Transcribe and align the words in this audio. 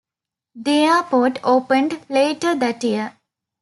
The 0.55 0.85
airport 0.85 1.37
opened 1.43 2.03
later 2.09 2.55
that 2.55 2.83
year. 2.83 3.15